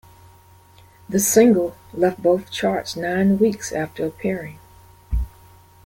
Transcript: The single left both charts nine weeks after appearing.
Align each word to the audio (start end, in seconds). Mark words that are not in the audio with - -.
The 1.07 1.19
single 1.19 1.75
left 1.93 2.23
both 2.23 2.49
charts 2.49 2.95
nine 2.95 3.37
weeks 3.37 3.71
after 3.71 4.03
appearing. 4.03 4.57